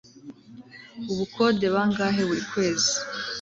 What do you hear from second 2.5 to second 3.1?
kwezi